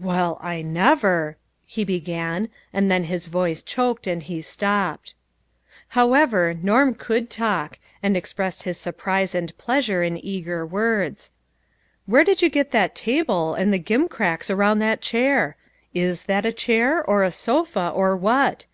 "Well, 0.00 0.36
I 0.40 0.62
never," 0.62 1.36
he 1.64 1.84
began, 1.84 2.48
and 2.72 2.90
then 2.90 3.04
his 3.04 3.28
voice 3.28 3.62
choked, 3.62 4.08
and 4.08 4.20
he 4.20 4.42
stopped. 4.42 5.14
184 5.92 6.08
LITTLE 6.08 6.26
FISHEES: 6.26 6.58
AND 6.58 6.68
THEIR 6.68 6.74
NETS. 6.74 6.74
However, 6.74 6.82
Norm 6.82 6.94
could 7.22 7.30
talk, 7.30 7.78
and 8.02 8.16
expressed 8.16 8.62
his 8.64 8.80
surprise 8.80 9.32
and 9.32 9.56
pleasure 9.56 10.02
in 10.02 10.18
eager 10.24 10.66
words." 10.66 11.30
Where 12.06 12.24
did 12.24 12.42
you 12.42 12.48
get 12.48 12.72
the 12.72 12.90
table, 12.94 13.54
and 13.54 13.72
the 13.72 13.78
gimcracks 13.78 14.50
around 14.50 14.80
that 14.80 15.02
chair? 15.02 15.54
Is 15.94 16.24
that 16.24 16.44
a 16.44 16.50
chair, 16.50 17.00
or 17.04 17.22
a 17.22 17.30
sofa, 17.30 17.88
or 17.94 18.16
what 18.16 18.64